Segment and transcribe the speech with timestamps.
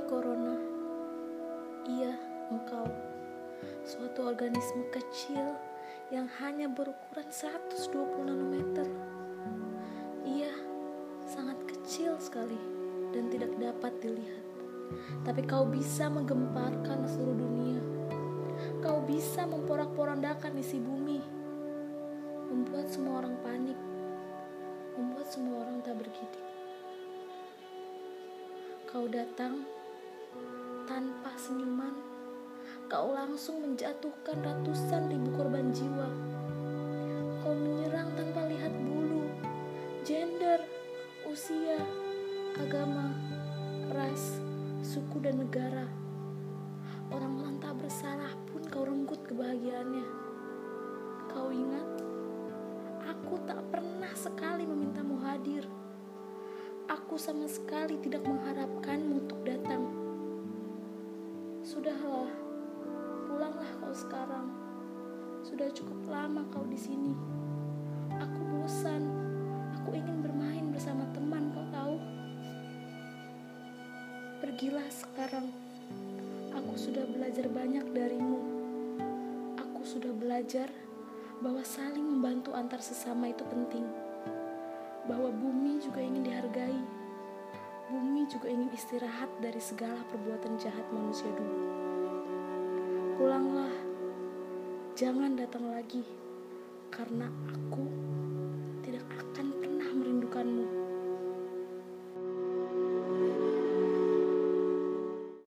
[0.00, 0.56] Hai Corona,
[1.84, 2.16] iya
[2.48, 2.88] engkau,
[3.84, 5.52] suatu organisme kecil
[6.08, 8.88] yang hanya berukuran 120 nanometer.
[10.24, 10.56] Iya,
[11.28, 12.56] sangat kecil sekali
[13.12, 14.40] dan tidak dapat dilihat.
[15.20, 17.84] Tapi kau bisa menggemparkan seluruh dunia.
[18.80, 21.20] Kau bisa memporak-porandakan isi bumi.
[22.48, 23.76] Membuat semua orang panik.
[24.96, 26.44] Membuat semua orang tak bergidik.
[28.88, 29.79] Kau datang
[30.90, 31.94] tanpa senyuman,
[32.90, 36.10] kau langsung menjatuhkan ratusan ribu korban jiwa.
[37.46, 39.30] Kau menyerang tanpa lihat bulu,
[40.02, 40.58] gender,
[41.30, 41.78] usia,
[42.58, 43.14] agama,
[43.94, 44.42] ras,
[44.82, 45.86] suku dan negara.
[47.14, 50.06] Orang-orang tak bersalah pun kau renggut kebahagiaannya.
[51.30, 51.86] Kau ingat,
[53.06, 55.70] aku tak pernah sekali memintamu hadir.
[56.90, 59.89] Aku sama sekali tidak mengharapkanmu untuk datang.
[61.70, 62.26] Sudahlah,
[63.30, 64.50] pulanglah kau sekarang.
[65.46, 67.14] Sudah cukup lama kau di sini.
[68.10, 69.06] Aku bosan.
[69.78, 71.94] Aku ingin bermain bersama teman, kau tahu?
[74.42, 75.46] Pergilah sekarang.
[76.58, 78.42] Aku sudah belajar banyak darimu.
[79.54, 80.66] Aku sudah belajar
[81.38, 83.86] bahwa saling membantu antar sesama itu penting.
[85.06, 86.99] Bahwa bumi juga ingin dihargai.
[87.90, 91.58] Bumi juga ingin istirahat dari segala perbuatan jahat manusia dulu.
[93.18, 93.74] Pulanglah,
[94.94, 96.06] jangan datang lagi,
[96.94, 97.90] karena aku